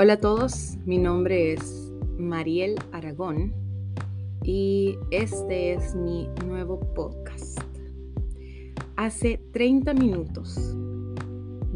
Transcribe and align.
Hola 0.00 0.12
a 0.12 0.20
todos, 0.20 0.76
mi 0.86 0.96
nombre 0.96 1.54
es 1.54 1.92
Mariel 2.18 2.76
Aragón 2.92 3.52
y 4.44 4.96
este 5.10 5.72
es 5.72 5.96
mi 5.96 6.28
nuevo 6.46 6.78
podcast. 6.94 7.58
Hace 8.94 9.40
30 9.52 9.94
minutos 9.94 10.76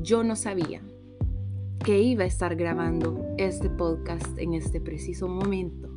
yo 0.03 0.23
no 0.23 0.37
sabía 0.37 0.83
que 1.85 2.01
iba 2.01 2.23
a 2.23 2.29
estar 2.29 2.55
grabando 2.55 3.27
este 3.39 3.69
podcast 3.69 4.39
en 4.39 4.55
este 4.55 4.81
preciso 4.81 5.27
momento, 5.27 5.91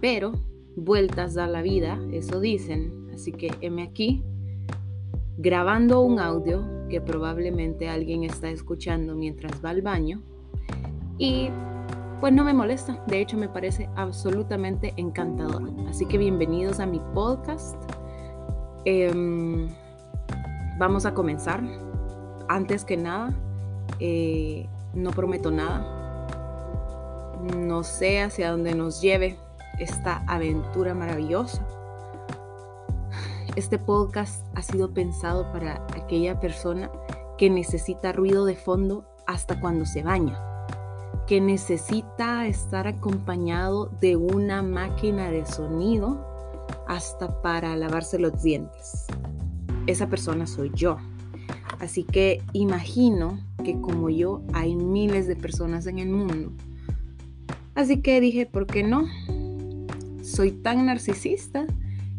pero 0.00 0.30
vueltas 0.76 1.34
da 1.34 1.48
la 1.48 1.62
vida, 1.62 2.00
eso 2.12 2.38
dicen, 2.38 3.08
así 3.12 3.32
que 3.32 3.50
heme 3.60 3.82
aquí 3.82 4.22
grabando 5.36 6.00
un 6.02 6.20
audio 6.20 6.64
que 6.88 7.00
probablemente 7.00 7.88
alguien 7.88 8.22
está 8.22 8.50
escuchando 8.50 9.16
mientras 9.16 9.64
va 9.64 9.70
al 9.70 9.82
baño 9.82 10.22
y 11.20 11.50
pues 12.18 12.32
no 12.32 12.44
me 12.44 12.54
molesta, 12.54 12.98
de 13.06 13.20
hecho 13.20 13.36
me 13.36 13.48
parece 13.48 13.90
absolutamente 13.94 14.94
encantador. 14.96 15.70
Así 15.88 16.06
que 16.06 16.16
bienvenidos 16.16 16.80
a 16.80 16.86
mi 16.86 16.98
podcast. 17.14 17.76
Em, 18.86 19.68
vamos 20.78 21.04
a 21.04 21.12
comenzar. 21.12 21.62
Antes 22.48 22.86
que 22.86 22.96
nada, 22.96 23.34
eh, 24.00 24.66
no 24.94 25.10
prometo 25.10 25.50
nada. 25.50 26.26
No 27.54 27.84
sé 27.84 28.22
hacia 28.22 28.50
dónde 28.50 28.74
nos 28.74 29.02
lleve 29.02 29.38
esta 29.78 30.24
aventura 30.26 30.94
maravillosa. 30.94 31.66
Este 33.56 33.78
podcast 33.78 34.46
ha 34.56 34.62
sido 34.62 34.94
pensado 34.94 35.52
para 35.52 35.86
aquella 35.94 36.40
persona 36.40 36.90
que 37.36 37.50
necesita 37.50 38.12
ruido 38.12 38.46
de 38.46 38.56
fondo 38.56 39.04
hasta 39.26 39.60
cuando 39.60 39.84
se 39.84 40.02
baña 40.02 40.49
que 41.30 41.40
necesita 41.40 42.48
estar 42.48 42.88
acompañado 42.88 43.86
de 44.00 44.16
una 44.16 44.62
máquina 44.62 45.30
de 45.30 45.46
sonido 45.46 46.26
hasta 46.88 47.40
para 47.40 47.76
lavarse 47.76 48.18
los 48.18 48.42
dientes. 48.42 49.06
Esa 49.86 50.08
persona 50.08 50.48
soy 50.48 50.72
yo. 50.74 50.96
Así 51.78 52.02
que 52.02 52.42
imagino 52.52 53.38
que 53.62 53.80
como 53.80 54.10
yo 54.10 54.42
hay 54.54 54.74
miles 54.74 55.28
de 55.28 55.36
personas 55.36 55.86
en 55.86 56.00
el 56.00 56.08
mundo. 56.08 56.50
Así 57.76 58.02
que 58.02 58.20
dije, 58.20 58.46
¿por 58.46 58.66
qué 58.66 58.82
no? 58.82 59.06
Soy 60.24 60.50
tan 60.50 60.84
narcisista 60.86 61.64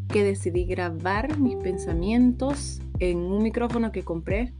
que 0.08 0.24
decidí 0.24 0.64
grabar 0.64 1.38
mis 1.38 1.58
pensamientos 1.58 2.80
en 3.00 3.18
un 3.18 3.44
micrófono 3.44 3.92
que 3.92 4.04
compré 4.04 4.54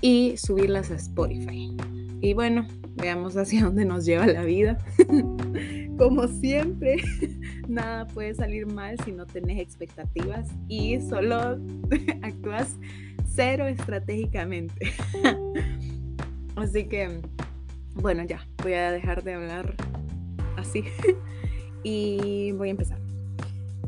y 0.00 0.38
subirlas 0.38 0.90
a 0.90 0.94
Spotify. 0.94 1.76
Y 2.22 2.32
bueno, 2.32 2.66
veamos 3.00 3.36
hacia 3.36 3.64
dónde 3.64 3.84
nos 3.84 4.04
lleva 4.04 4.26
la 4.26 4.44
vida. 4.44 4.78
Como 5.98 6.28
siempre, 6.28 6.96
nada 7.68 8.06
puede 8.06 8.34
salir 8.34 8.66
mal 8.66 8.96
si 9.04 9.12
no 9.12 9.26
tenés 9.26 9.60
expectativas 9.60 10.48
y 10.68 11.00
solo 11.00 11.58
actúas 12.22 12.78
cero 13.26 13.66
estratégicamente. 13.66 14.92
Así 16.56 16.86
que, 16.86 17.20
bueno, 17.94 18.24
ya, 18.24 18.46
voy 18.62 18.74
a 18.74 18.90
dejar 18.92 19.22
de 19.24 19.34
hablar 19.34 19.74
así 20.56 20.84
y 21.82 22.52
voy 22.52 22.68
a 22.68 22.70
empezar. 22.72 22.98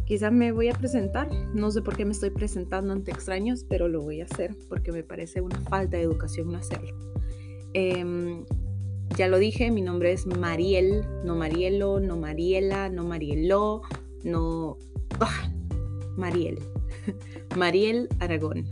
Quizás 0.04 0.32
me 0.32 0.52
voy 0.52 0.68
a 0.68 0.74
presentar, 0.74 1.30
no 1.54 1.70
sé 1.70 1.80
por 1.80 1.96
qué 1.96 2.04
me 2.04 2.12
estoy 2.12 2.30
presentando 2.30 2.92
ante 2.92 3.10
extraños, 3.12 3.64
pero 3.68 3.88
lo 3.88 4.02
voy 4.02 4.20
a 4.20 4.24
hacer 4.24 4.54
porque 4.68 4.92
me 4.92 5.02
parece 5.02 5.40
una 5.40 5.58
falta 5.60 5.96
de 5.96 6.02
educación 6.02 6.52
no 6.52 6.58
hacerlo. 6.58 6.92
Em, 7.72 8.44
ya 9.16 9.28
lo 9.28 9.38
dije, 9.38 9.70
mi 9.70 9.82
nombre 9.82 10.12
es 10.12 10.26
Mariel, 10.26 11.04
no 11.24 11.36
Marielo, 11.36 12.00
no 12.00 12.16
Mariela, 12.16 12.88
no 12.88 13.04
Marielo, 13.04 13.82
no... 14.24 14.78
¡ah! 15.20 15.52
Mariel. 16.16 16.58
Mariel 17.56 18.08
Aragón. 18.20 18.66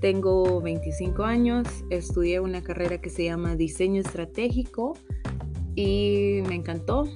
Tengo 0.00 0.60
25 0.60 1.24
años, 1.24 1.66
estudié 1.90 2.40
una 2.40 2.62
carrera 2.62 3.00
que 3.00 3.10
se 3.10 3.24
llama 3.24 3.56
Diseño 3.56 4.00
Estratégico 4.00 4.94
y 5.74 6.42
me 6.48 6.54
encantó. 6.54 7.08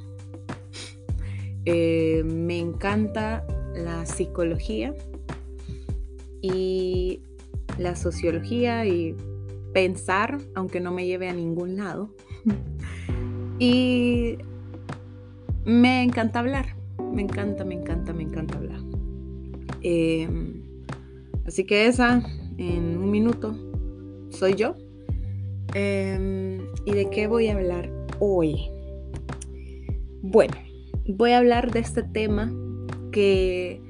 Eh, 1.66 2.22
me 2.24 2.58
encanta 2.58 3.46
la 3.74 4.06
psicología 4.06 4.94
y 6.40 7.20
la 7.78 7.96
sociología 7.96 8.86
y 8.86 9.14
pensar, 9.72 10.38
aunque 10.54 10.80
no 10.80 10.90
me 10.90 11.06
lleve 11.06 11.28
a 11.28 11.34
ningún 11.34 11.76
lado. 11.76 12.14
y 13.58 14.38
me 15.64 16.02
encanta 16.02 16.40
hablar, 16.40 16.76
me 17.12 17.22
encanta, 17.22 17.64
me 17.64 17.74
encanta, 17.74 18.12
me 18.12 18.22
encanta 18.22 18.58
hablar. 18.58 18.80
Em, 19.82 20.62
así 21.46 21.64
que 21.64 21.86
esa, 21.86 22.22
en 22.58 22.98
un 22.98 23.10
minuto, 23.10 23.56
soy 24.30 24.54
yo. 24.54 24.76
Em, 25.74 26.60
¿Y 26.84 26.92
de 26.92 27.10
qué 27.10 27.26
voy 27.26 27.48
a 27.48 27.54
hablar 27.54 27.90
hoy? 28.18 28.70
Bueno, 30.22 30.54
voy 31.06 31.32
a 31.32 31.38
hablar 31.38 31.70
de 31.72 31.80
este 31.80 32.02
tema 32.02 32.52
que 33.12 33.80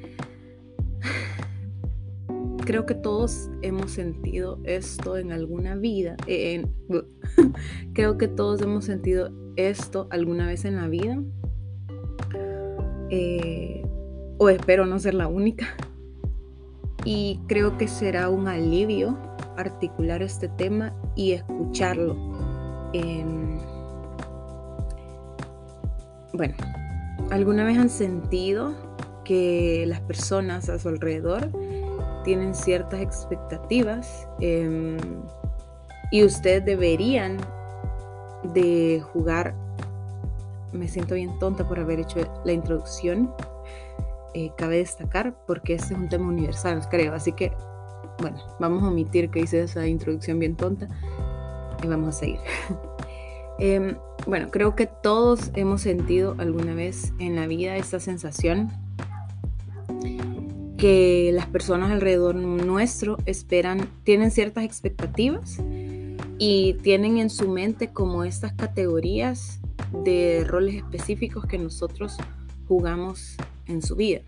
creo 2.70 2.86
que 2.86 2.94
todos 2.94 3.50
hemos 3.62 3.90
sentido 3.90 4.60
esto 4.62 5.16
en 5.16 5.32
alguna 5.32 5.74
vida. 5.74 6.16
Eh, 6.28 6.64
creo 7.94 8.16
que 8.16 8.28
todos 8.28 8.62
hemos 8.62 8.84
sentido 8.84 9.32
esto 9.56 10.06
alguna 10.10 10.46
vez 10.46 10.64
en 10.64 10.76
la 10.76 10.86
vida. 10.86 11.20
Eh, 13.10 13.84
o 14.38 14.48
espero 14.48 14.86
no 14.86 15.00
ser 15.00 15.14
la 15.14 15.26
única. 15.26 15.66
Y 17.04 17.40
creo 17.48 17.76
que 17.76 17.88
será 17.88 18.28
un 18.28 18.46
alivio 18.46 19.18
articular 19.56 20.22
este 20.22 20.46
tema 20.46 20.94
y 21.16 21.32
escucharlo. 21.32 22.14
Bueno, 26.34 26.54
¿alguna 27.32 27.64
vez 27.64 27.78
han 27.78 27.90
sentido 27.90 28.76
que 29.24 29.86
las 29.88 30.00
personas 30.02 30.68
a 30.68 30.78
su 30.78 30.88
alrededor 30.88 31.50
tienen 32.24 32.54
ciertas 32.54 33.00
expectativas 33.00 34.28
em, 34.40 34.96
y 36.10 36.24
ustedes 36.24 36.64
deberían 36.64 37.38
de 38.54 39.02
jugar. 39.12 39.54
Me 40.72 40.88
siento 40.88 41.14
bien 41.14 41.38
tonta 41.38 41.66
por 41.66 41.80
haber 41.80 42.00
hecho 42.00 42.20
la 42.44 42.52
introducción. 42.52 43.32
Eh, 44.34 44.52
cabe 44.56 44.78
destacar 44.78 45.34
porque 45.46 45.74
este 45.74 45.94
es 45.94 46.00
un 46.00 46.08
tema 46.08 46.28
universal, 46.28 46.80
creo. 46.88 47.14
Así 47.14 47.32
que, 47.32 47.52
bueno, 48.20 48.38
vamos 48.60 48.82
a 48.84 48.88
omitir 48.88 49.30
que 49.30 49.40
hice 49.40 49.62
esa 49.62 49.86
introducción 49.86 50.38
bien 50.38 50.56
tonta 50.56 50.88
y 51.82 51.86
vamos 51.86 52.16
a 52.16 52.18
seguir. 52.20 52.40
Em, 53.62 53.98
bueno, 54.26 54.50
creo 54.50 54.74
que 54.74 54.86
todos 54.86 55.50
hemos 55.54 55.82
sentido 55.82 56.34
alguna 56.38 56.72
vez 56.72 57.12
en 57.18 57.36
la 57.36 57.46
vida 57.46 57.76
esta 57.76 58.00
sensación 58.00 58.70
que 60.80 61.30
las 61.34 61.46
personas 61.46 61.90
alrededor 61.90 62.34
nuestro 62.34 63.18
esperan, 63.26 63.86
tienen 64.02 64.30
ciertas 64.30 64.64
expectativas 64.64 65.58
y 66.38 66.72
tienen 66.82 67.18
en 67.18 67.28
su 67.28 67.50
mente 67.50 67.92
como 67.92 68.24
estas 68.24 68.54
categorías 68.54 69.60
de 70.02 70.42
roles 70.46 70.76
específicos 70.76 71.44
que 71.44 71.58
nosotros 71.58 72.16
jugamos 72.66 73.36
en 73.66 73.82
su 73.82 73.94
vida. 73.94 74.22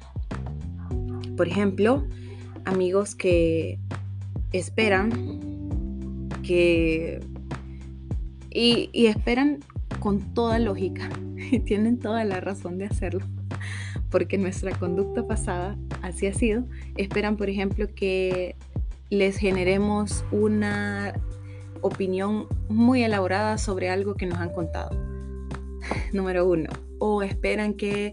Por 1.39 1.49
ejemplo, 1.49 2.07
amigos 2.67 3.15
que 3.15 3.79
esperan 4.53 6.29
que... 6.43 7.21
Y, 8.51 8.91
y 8.93 9.07
esperan 9.07 9.61
con 10.01 10.35
toda 10.35 10.59
lógica 10.59 11.09
y 11.51 11.61
tienen 11.61 11.99
toda 11.99 12.27
la 12.27 12.43
razón 12.43 12.77
de 12.77 12.85
hacerlo 12.85 13.25
porque 14.13 14.39
nuestra 14.39 14.71
conducta 14.79 15.27
pasada 15.27 15.77
así 16.03 16.29
ha 16.29 16.35
sido, 16.35 16.65
esperan, 16.97 17.37
por 17.37 17.49
ejemplo, 17.49 17.89
que 17.93 18.55
les 19.11 19.37
generemos 19.39 20.25
una 20.31 21.15
opinión 21.81 22.47
muy 22.69 23.03
elaborada 23.03 23.59
sobre 23.59 23.89
algo 23.89 24.15
que 24.15 24.27
nos 24.27 24.39
han 24.39 24.53
contado. 24.53 24.91
Número 26.13 26.47
uno. 26.47 26.71
O 26.99 27.23
esperan 27.23 27.75
que, 27.75 28.13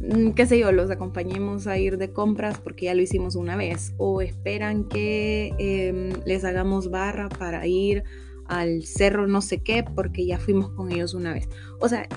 mm, 0.00 0.30
qué 0.30 0.46
sé 0.46 0.58
yo, 0.58 0.72
los 0.72 0.90
acompañemos 0.90 1.66
a 1.66 1.78
ir 1.78 1.98
de 1.98 2.10
compras 2.10 2.58
porque 2.58 2.86
ya 2.86 2.94
lo 2.94 3.02
hicimos 3.02 3.36
una 3.36 3.56
vez. 3.56 3.94
O 3.98 4.20
esperan 4.20 4.88
que 4.88 5.54
em, 5.58 6.10
les 6.24 6.44
hagamos 6.44 6.90
barra 6.90 7.28
para 7.28 7.66
ir 7.66 8.02
al 8.46 8.82
cerro 8.84 9.26
no 9.26 9.40
sé 9.40 9.62
qué 9.62 9.84
porque 9.84 10.26
ya 10.26 10.38
fuimos 10.38 10.70
con 10.70 10.90
ellos 10.90 11.14
una 11.14 11.32
vez. 11.32 11.48
O 11.80 11.88
sea, 11.88 12.08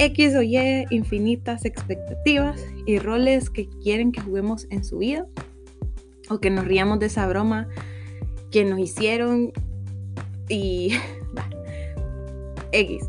X 0.00 0.36
o 0.36 0.42
Y, 0.42 0.86
infinitas 0.90 1.64
expectativas 1.64 2.64
y 2.86 3.00
roles 3.00 3.50
que 3.50 3.68
quieren 3.82 4.12
que 4.12 4.20
juguemos 4.20 4.68
en 4.70 4.84
su 4.84 4.98
vida 4.98 5.26
o 6.30 6.38
que 6.40 6.50
nos 6.50 6.66
riamos 6.66 7.00
de 7.00 7.06
esa 7.06 7.26
broma 7.26 7.68
que 8.52 8.64
nos 8.64 8.78
hicieron 8.78 9.52
y 10.48 10.92
X. 12.72 13.08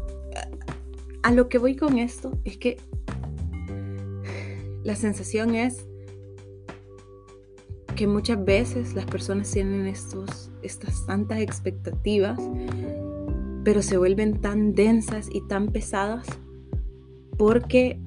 a 1.22 1.32
lo 1.32 1.48
que 1.48 1.60
voy 1.60 1.76
con 1.76 2.00
esto 2.00 2.40
es 2.44 2.58
que 2.58 2.78
la 4.84 4.96
sensación 4.96 5.54
es 5.54 5.86
que 7.96 8.08
muchas 8.08 8.44
veces 8.44 8.96
las 8.96 9.06
personas 9.06 9.52
tienen 9.52 9.86
estos, 9.86 10.50
estas 10.64 11.06
tantas 11.06 11.40
expectativas, 11.40 12.40
pero 13.64 13.82
se 13.82 13.98
vuelven 13.98 14.40
tan 14.42 14.74
densas 14.74 15.28
y 15.32 15.46
tan 15.48 15.68
pesadas 15.68 16.26
porque 17.40 17.98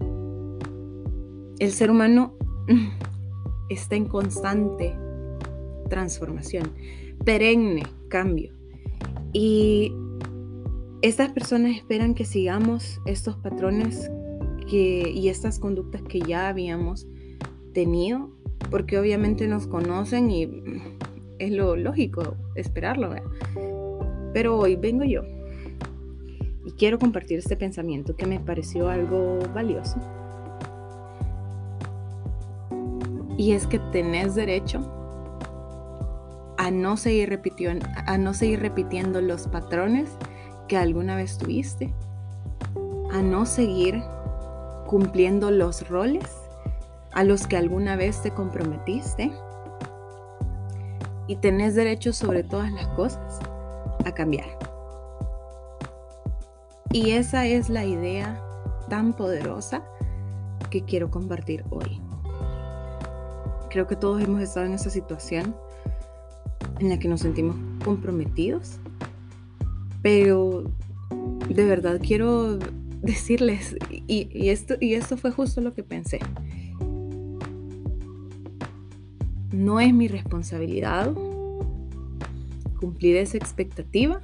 el 1.58 1.73
ser 1.73 1.90
humano 1.90 2.37
está 3.70 3.96
en 3.96 4.05
constante 4.05 4.94
transformación, 5.88 6.70
perenne 7.25 7.82
cambio. 8.08 8.52
Y 9.32 9.90
estas 11.00 11.32
personas 11.32 11.75
esperan 11.75 12.14
que 12.14 12.26
sigamos 12.26 13.00
estos 13.06 13.37
patrones 13.37 14.11
y 14.70 15.29
estas 15.29 15.58
conductas 15.58 16.02
que 16.02 16.20
ya 16.20 16.49
habíamos 16.49 17.06
tenido, 17.73 18.31
porque 18.70 18.99
obviamente 18.99 19.49
nos 19.49 19.67
conocen 19.67 20.31
y 20.31 20.49
es 21.38 21.52
lo 21.52 21.75
lógico 21.76 22.37
esperarlo. 22.55 23.14
Pero 24.35 24.58
hoy 24.58 24.76
vengo 24.76 25.05
yo 25.05 25.23
y 26.64 26.73
quiero 26.73 26.99
compartir 26.99 27.38
este 27.38 27.56
pensamiento 27.56 28.17
que 28.17 28.26
me 28.26 28.41
pareció 28.41 28.88
algo 28.88 29.38
valioso. 29.55 29.97
Y 33.37 33.53
es 33.53 33.67
que 33.67 33.79
tenés 33.79 34.35
derecho 34.35 34.81
a 36.59 36.70
no 36.70 36.97
seguir 36.97 37.29
repitiendo, 37.29 37.87
a 38.06 38.19
no 38.19 38.35
seguir 38.35 38.61
repitiendo 38.61 39.20
los 39.20 39.49
patrones 39.49 40.11
que 40.69 40.76
alguna 40.76 41.17
vez 41.17 41.38
tuviste, 41.38 41.93
a 43.11 43.23
no 43.23 43.47
seguir 43.47 44.03
cumpliendo 44.87 45.50
los 45.50 45.88
roles 45.88 46.43
a 47.12 47.25
los 47.25 47.47
que 47.47 47.56
alguna 47.56 47.97
vez 47.97 48.23
te 48.23 48.31
comprometiste. 48.31 49.32
Y 51.26 51.37
tenés 51.37 51.75
derecho 51.75 52.12
sobre 52.12 52.43
todas 52.43 52.73
las 52.73 52.88
cosas 52.88 53.38
a 54.05 54.12
cambiar. 54.12 54.62
Y 56.93 57.11
esa 57.12 57.47
es 57.47 57.69
la 57.69 57.85
idea 57.85 58.43
tan 58.89 59.15
poderosa 59.15 59.83
que 60.71 60.85
quiero 60.85 61.11
compartir 61.11 61.65
hoy. 61.71 62.00
Creo 63.71 63.87
que 63.87 63.97
todos 63.97 64.23
hemos 64.23 64.41
estado 64.43 64.67
en 64.67 64.73
esa 64.73 64.91
situación 64.91 65.56
en 66.79 66.91
la 66.91 66.99
que 66.99 67.09
nos 67.09 67.21
sentimos 67.21 67.56
comprometidos 67.85 68.79
pero 70.03 70.65
de 71.49 71.65
verdad 71.65 72.00
quiero 72.05 72.59
decirles, 73.03 73.77
y, 73.91 74.49
esto, 74.49 74.75
y 74.81 74.95
esto 74.95 75.17
fue 75.17 75.31
justo 75.31 75.61
lo 75.61 75.73
que 75.73 75.83
pensé. 75.83 76.19
No 79.53 79.81
es 79.81 79.95
mi 79.95 80.09
responsabilidad 80.09 81.12
cumplir 82.81 83.17
esa 83.17 83.37
expectativa 83.37 84.21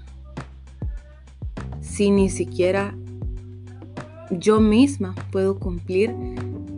si 1.99 2.13
ni 2.13 2.31
siquiera 2.31 2.97
yo 4.31 4.61
misma 4.61 5.17
puedo 5.33 5.59
cumplir 5.59 6.15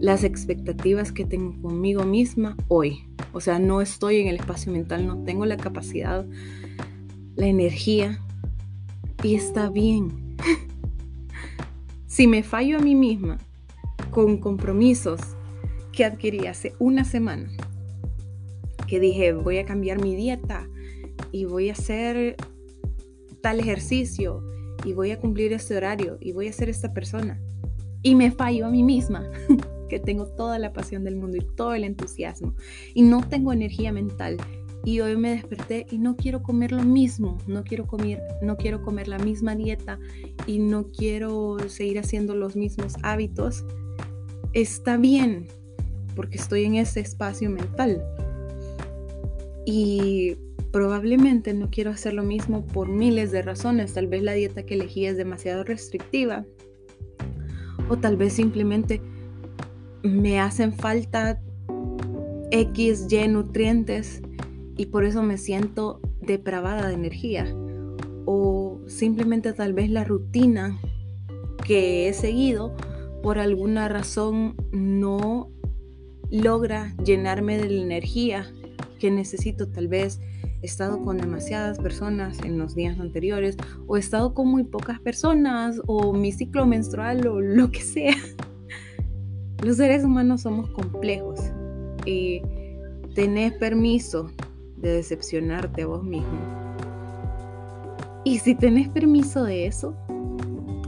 las 0.01 0.25
expectativas 0.25 1.13
que 1.13 1.27
tengo 1.27 1.61
conmigo 1.61 2.07
misma 2.07 2.57
hoy. 2.69 3.05
O 3.35 3.41
sea, 3.43 3.59
no 3.59 3.83
estoy 3.83 4.21
en 4.21 4.29
el 4.29 4.37
espacio 4.37 4.73
mental, 4.73 5.07
no 5.07 5.23
tengo 5.25 5.45
la 5.45 5.59
capacidad, 5.59 6.25
la 7.35 7.47
energía 7.47 8.19
y 9.23 9.35
está 9.35 9.69
bien. 9.69 10.39
si 12.07 12.27
me 12.27 12.43
fallo 12.43 12.79
a 12.79 12.81
mí 12.81 12.95
misma 12.95 13.37
con 14.11 14.39
compromisos 14.39 15.21
que 15.93 16.07
adquirí 16.07 16.47
hace 16.47 16.73
una 16.79 17.05
semana, 17.05 17.51
que 18.87 18.99
dije 18.99 19.35
voy 19.35 19.59
a 19.59 19.67
cambiar 19.67 20.01
mi 20.01 20.17
dieta 20.17 20.67
y 21.31 21.45
voy 21.45 21.69
a 21.69 21.73
hacer 21.73 22.37
tal 23.43 23.61
ejercicio 23.61 24.50
y 24.85 24.93
voy 24.93 25.11
a 25.11 25.21
cumplir 25.21 25.53
este 25.53 25.77
horario 25.77 26.19
y 26.21 26.33
voy 26.33 26.49
a 26.49 26.53
ser 26.53 26.69
esta 26.69 26.93
persona. 26.93 27.41
Y 28.03 28.15
me 28.15 28.31
fallo 28.31 28.67
a 28.67 28.71
mí 28.71 28.83
misma, 28.83 29.31
que 29.89 29.99
tengo 29.99 30.27
toda 30.27 30.59
la 30.59 30.73
pasión 30.73 31.05
del 31.05 31.17
mundo 31.17 31.37
y 31.37 31.47
todo 31.57 31.75
el 31.75 31.85
entusiasmo 31.85 32.55
y 32.95 33.03
no 33.03 33.27
tengo 33.29 33.53
energía 33.53 33.93
mental 33.93 34.39
y 34.85 35.01
hoy 35.01 35.17
me 35.17 35.31
desperté 35.31 35.87
y 35.91 35.99
no 35.99 36.17
quiero 36.17 36.43
comer 36.43 36.73
lo 36.73 36.83
mismo, 36.83 37.39
no 37.47 37.65
quiero 37.65 37.87
comer, 37.87 38.23
no 38.41 38.57
quiero 38.57 38.83
comer 38.83 39.09
la 39.09 39.19
misma 39.19 39.55
dieta 39.55 39.99
y 40.47 40.59
no 40.59 40.91
quiero 40.91 41.59
seguir 41.69 41.99
haciendo 41.99 42.35
los 42.35 42.57
mismos 42.57 42.95
hábitos, 43.03 43.65
está 44.53 44.97
bien, 44.97 45.49
porque 46.17 46.39
estoy 46.39 46.65
en 46.65 46.77
ese 46.77 47.01
espacio 47.01 47.51
mental. 47.51 48.03
Y 49.67 50.37
probablemente 50.73 51.55
no 51.55 51.71
quiero 51.71 51.91
hacer 51.91 52.15
lo 52.15 52.23
mismo 52.23 52.67
por 52.67 52.89
miles 52.89 53.33
de 53.33 53.43
razones, 53.43 53.95
tal 53.95 54.07
vez 54.07 54.23
la 54.23 54.33
dieta 54.33 54.65
que 54.65 54.75
elegí 54.75 55.07
es 55.07 55.17
demasiado 55.17 55.65
restrictiva 55.65 56.45
o 57.89 57.97
tal 57.97 58.17
vez 58.17 58.35
simplemente 58.35 59.01
me 60.03 60.41
hacen 60.41 60.73
falta 60.73 61.41
X, 62.51 63.07
Y 63.11 63.29
nutrientes 63.29 64.23
y 64.77 64.87
por 64.87 65.05
eso 65.05 65.23
me 65.23 65.39
siento 65.39 66.01
depravada 66.21 66.89
de 66.89 66.95
energía. 66.95 67.47
O 68.27 68.81
simplemente 68.87 69.53
tal 69.53 69.73
vez 69.73 69.91
la 69.91 70.05
rutina 70.05 70.79
que 71.67 72.09
he 72.09 72.13
seguido 72.13 72.75
por 73.23 73.39
alguna 73.39 73.89
razón 73.89 74.55
no 74.73 75.51
logra 76.31 76.95
llenarme 77.05 77.59
de 77.59 77.69
la 77.69 77.83
energía 77.83 78.53
que 78.99 79.11
necesito. 79.11 79.69
Tal 79.69 79.89
vez 79.89 80.21
he 80.63 80.67
estado 80.67 81.03
con 81.03 81.19
demasiadas 81.19 81.79
personas 81.79 82.39
en 82.41 82.59
los 82.59 82.75
días 82.75 82.99
anteriores 83.01 83.57
o 83.87 83.97
he 83.97 84.01
estado 84.01 84.35
con 84.35 84.49
muy 84.49 84.65
pocas 84.65 85.01
personas 85.01 85.81
o 85.87 86.13
mi 86.13 86.33
ciclo 86.33 86.67
menstrual 86.67 87.27
o 87.27 87.41
lo 87.41 87.71
que 87.71 87.81
sea. 87.81 88.15
Los 89.63 89.77
seres 89.77 90.05
humanos 90.05 90.43
somos 90.43 90.71
complejos 90.71 91.41
y 92.07 92.43
tenés 93.15 93.53
permiso 93.55 94.31
de 94.77 94.93
decepcionarte 94.93 95.83
a 95.83 95.87
vos 95.87 96.03
mismo. 96.03 96.39
Y 98.25 98.39
si 98.39 98.55
tenés 98.55 98.89
permiso 98.89 99.45
de 99.45 99.67
eso, 99.67 99.95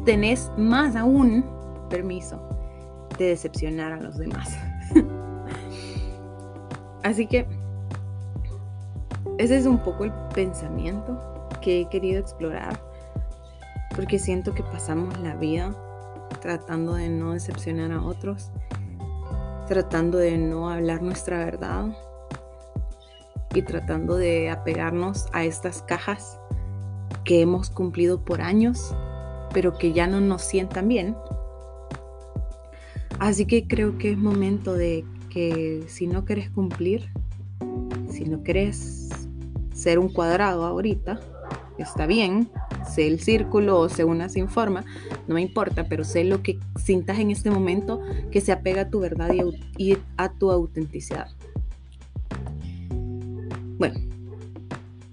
tenés 0.05 0.51
más 0.57 0.97
aún 0.97 1.45
permiso 1.91 2.41
de 3.19 3.27
decepcionar 3.27 3.93
a 3.93 4.01
los 4.01 4.19
demás. 4.19 4.57
Así 7.03 7.27
que 7.27 7.47
ese 9.39 9.57
es 9.57 9.67
un 9.67 9.79
poco 9.79 10.05
el 10.05 10.13
pensamiento 10.35 11.49
que 11.61 11.81
he 11.81 11.89
querido 11.89 12.21
explorar, 12.21 12.81
porque 13.95 14.19
siento 14.19 14.55
que 14.55 14.63
pasamos 14.63 15.19
la 15.21 15.35
vida 15.35 15.75
tratando 16.41 16.95
de 16.95 17.09
no 17.09 17.33
decepcionar 17.33 17.93
a 17.93 18.03
otros, 18.03 18.51
tratando 19.69 20.19
de 20.19 20.39
no 20.39 20.71
hablar 20.71 21.03
nuestra 21.03 21.39
verdad, 21.39 21.87
y 23.55 23.63
tratando 23.63 24.17
de 24.17 24.51
apegarnos 24.51 25.27
a 25.33 25.45
estas 25.45 25.83
cajas 25.83 26.39
que 27.25 27.41
hemos 27.41 27.71
cumplido 27.71 28.25
por 28.25 28.41
años, 28.41 28.95
pero 29.53 29.77
que 29.77 29.93
ya 29.93 30.07
no 30.07 30.21
nos 30.21 30.43
sientan 30.43 30.89
bien. 30.89 31.17
Así 33.19 33.47
que 33.47 33.67
creo 33.69 33.99
que 33.99 34.13
es 34.13 34.19
momento 34.19 34.75
de 34.75 35.05
que 35.31 35.85
si 35.89 36.07
no 36.07 36.25
quieres 36.25 36.51
cumplir, 36.51 37.13
si 38.11 38.25
no 38.25 38.43
quieres 38.43 39.02
ser 39.83 39.99
un 39.99 40.09
cuadrado 40.09 40.65
ahorita, 40.65 41.19
está 41.77 42.07
bien, 42.07 42.49
sé 42.89 43.09
el 43.09 43.19
círculo 43.19 43.81
o 43.81 43.89
sé 43.89 44.05
una 44.05 44.29
sin 44.29 44.49
forma, 44.49 44.85
no 45.27 45.35
me 45.35 45.43
importa, 45.43 45.89
pero 45.89 46.05
sé 46.05 46.23
lo 46.23 46.43
que 46.43 46.61
sintas 46.77 47.19
en 47.19 47.33
este 47.33 47.51
momento 47.51 48.01
que 48.31 48.41
se 48.41 48.53
apega 48.53 48.83
a 48.83 48.91
tu 48.91 49.01
verdad 49.01 49.31
y 49.77 49.97
a 50.17 50.33
tu 50.33 50.53
autenticidad. 50.53 51.29
Bueno, 53.79 53.99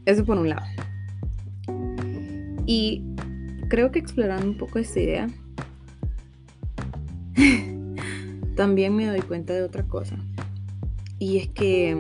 eso 0.06 0.24
por 0.24 0.38
un 0.38 0.50
lado. 0.50 0.66
Y 2.68 3.04
creo 3.68 3.92
que 3.92 3.98
explorando 3.98 4.46
un 4.46 4.58
poco 4.58 4.78
esta 4.78 5.00
idea, 5.00 5.28
también 8.56 8.96
me 8.96 9.08
doy 9.08 9.22
cuenta 9.22 9.54
de 9.54 9.64
otra 9.64 9.84
cosa. 9.84 10.18
Y 11.18 11.40
es 11.40 11.48
que 11.50 11.98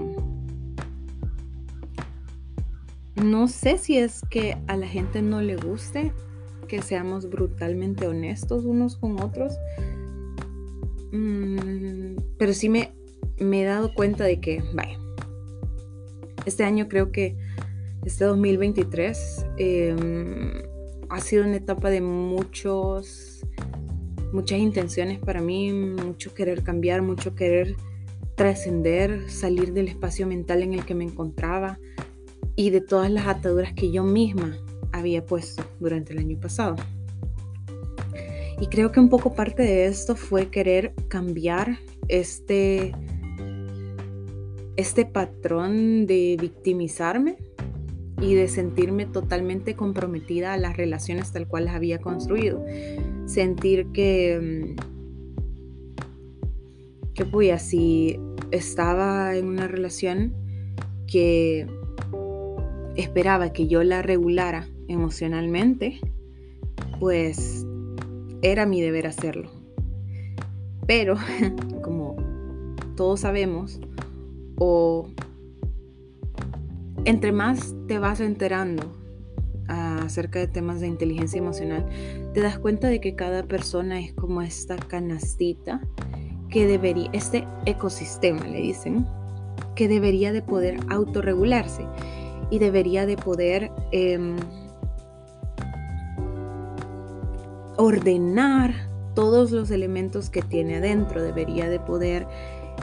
no 3.23 3.47
sé 3.47 3.77
si 3.77 3.97
es 3.97 4.21
que 4.29 4.57
a 4.67 4.77
la 4.77 4.87
gente 4.87 5.21
no 5.21 5.41
le 5.41 5.55
guste 5.55 6.13
que 6.67 6.81
seamos 6.81 7.29
brutalmente 7.29 8.07
honestos 8.07 8.65
unos 8.65 8.95
con 8.95 9.21
otros. 9.21 9.53
Mm, 11.11 12.17
pero 12.37 12.53
sí 12.53 12.69
me, 12.69 12.93
he 13.37 13.63
dado 13.63 13.93
cuenta 13.93 14.23
de 14.23 14.39
que, 14.39 14.63
vaya, 14.73 14.99
este 16.45 16.63
año 16.63 16.87
creo 16.87 17.11
que 17.11 17.35
este 18.05 18.25
2023 18.25 19.45
em, 19.57 20.53
ha 21.09 21.19
sido 21.19 21.43
una 21.43 21.57
etapa 21.57 21.89
de 21.89 22.01
muchos 22.01 23.41
muchas 24.31 24.59
intenciones 24.59 25.19
para 25.19 25.41
mí, 25.41 25.71
mucho 25.71 26.33
querer 26.35 26.63
cambiar, 26.63 27.01
mucho 27.01 27.33
querer 27.33 27.75
trascender, 28.35 29.29
salir 29.29 29.73
del 29.73 29.87
espacio 29.87 30.27
mental 30.27 30.61
en 30.61 30.73
el 30.73 30.85
que 30.85 30.93
me 30.93 31.03
encontraba 31.03 31.79
y 32.59 32.69
de 32.71 32.81
todas 32.81 33.09
las 33.09 33.25
ataduras 33.25 33.71
que 33.71 33.89
yo 33.89 34.03
misma 34.03 34.57
había 34.91 35.25
puesto 35.25 35.63
durante 35.79 36.11
el 36.11 36.19
año 36.19 36.37
pasado. 36.41 36.75
Y 38.59 38.67
creo 38.67 38.91
que 38.91 38.99
un 38.99 39.07
poco 39.07 39.33
parte 39.33 39.63
de 39.63 39.85
esto 39.85 40.17
fue 40.17 40.49
querer 40.49 40.93
cambiar 41.07 41.79
este, 42.09 42.91
este 44.75 45.05
patrón 45.05 46.05
de 46.05 46.35
victimizarme 46.37 47.37
y 48.21 48.35
de 48.35 48.49
sentirme 48.49 49.05
totalmente 49.05 49.77
comprometida 49.77 50.51
a 50.51 50.57
las 50.57 50.75
relaciones 50.75 51.31
tal 51.31 51.47
cual 51.47 51.63
las 51.63 51.75
había 51.75 51.99
construido. 51.99 52.65
Sentir 53.25 53.87
que, 53.93 54.75
mm, 54.75 54.75
que 57.13 57.23
pues, 57.23 57.61
si 57.61 58.19
estaba 58.51 59.37
en 59.37 59.45
una 59.45 59.69
relación 59.69 60.33
que 61.07 61.65
esperaba 62.99 63.53
que 63.53 63.67
yo 63.67 63.83
la 63.83 64.01
regulara 64.01 64.67
emocionalmente, 64.87 65.99
pues 66.99 67.65
era 68.41 68.65
mi 68.65 68.81
deber 68.81 69.07
hacerlo. 69.07 69.49
Pero, 70.85 71.15
como 71.81 72.15
todos 72.95 73.21
sabemos, 73.21 73.79
o 74.57 75.07
entre 77.05 77.31
más 77.31 77.73
te 77.87 77.99
vas 77.99 78.19
enterando 78.19 78.95
acerca 79.67 80.39
de 80.39 80.47
temas 80.47 80.81
de 80.81 80.87
inteligencia 80.87 81.37
emocional, 81.37 81.85
te 82.33 82.41
das 82.41 82.57
cuenta 82.57 82.87
de 82.87 82.99
que 82.99 83.15
cada 83.15 83.43
persona 83.43 83.99
es 83.99 84.13
como 84.13 84.41
esta 84.41 84.75
canastita 84.75 85.79
que 86.49 86.65
debería, 86.65 87.09
este 87.13 87.47
ecosistema 87.65 88.45
le 88.47 88.61
dicen, 88.61 89.05
que 89.75 89.87
debería 89.87 90.33
de 90.33 90.41
poder 90.41 90.79
autorregularse 90.89 91.85
y 92.49 92.59
debería 92.59 93.05
de 93.05 93.17
poder 93.17 93.71
em, 93.91 94.35
ordenar 97.77 98.73
todos 99.13 99.51
los 99.51 99.71
elementos 99.71 100.29
que 100.29 100.41
tiene 100.41 100.77
adentro, 100.77 101.21
debería 101.21 101.69
de 101.69 101.79
poder 101.79 102.27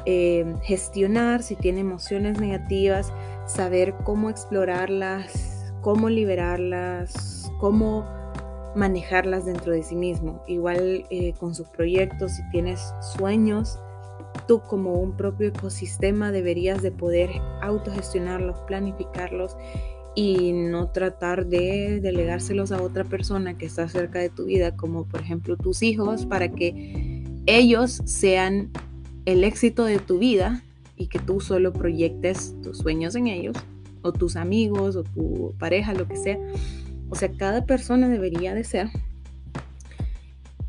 em, 0.04 0.58
gestionar 0.60 1.42
si 1.42 1.56
tiene 1.56 1.80
emociones 1.80 2.40
negativas, 2.40 3.12
saber 3.46 3.94
cómo 4.04 4.30
explorarlas, 4.30 5.72
cómo 5.80 6.08
liberarlas, 6.08 7.50
cómo 7.58 8.04
manejarlas 8.74 9.46
dentro 9.46 9.72
de 9.72 9.82
sí 9.82 9.96
mismo. 9.96 10.42
Igual 10.46 11.06
eh, 11.10 11.32
con 11.38 11.54
sus 11.54 11.68
proyectos, 11.68 12.32
si 12.32 12.42
tienes 12.50 12.92
sueños, 13.00 13.78
tú 14.46 14.60
como 14.60 14.94
un 14.94 15.16
propio 15.16 15.48
ecosistema 15.48 16.32
deberías 16.32 16.82
de 16.82 16.92
poder 16.92 17.30
autogestionarlos, 17.62 18.58
planificarlos 18.66 19.56
y 20.14 20.52
no 20.52 20.88
tratar 20.88 21.46
de 21.46 22.00
delegárselos 22.00 22.72
a 22.72 22.80
otra 22.80 23.04
persona 23.04 23.58
que 23.58 23.66
está 23.66 23.88
cerca 23.88 24.18
de 24.18 24.30
tu 24.30 24.46
vida, 24.46 24.76
como 24.76 25.04
por 25.04 25.20
ejemplo 25.20 25.56
tus 25.56 25.82
hijos, 25.82 26.24
para 26.24 26.48
que 26.48 27.24
ellos 27.46 28.00
sean 28.06 28.70
el 29.26 29.44
éxito 29.44 29.84
de 29.84 29.98
tu 29.98 30.18
vida 30.18 30.62
y 30.96 31.08
que 31.08 31.18
tú 31.18 31.40
solo 31.40 31.72
proyectes 31.72 32.54
tus 32.62 32.78
sueños 32.78 33.14
en 33.14 33.26
ellos, 33.26 33.56
o 34.02 34.12
tus 34.12 34.36
amigos, 34.36 34.96
o 34.96 35.02
tu 35.02 35.54
pareja, 35.58 35.92
lo 35.92 36.08
que 36.08 36.16
sea. 36.16 36.38
O 37.10 37.14
sea, 37.14 37.30
cada 37.36 37.66
persona 37.66 38.08
debería 38.08 38.54
de 38.54 38.64
ser 38.64 38.88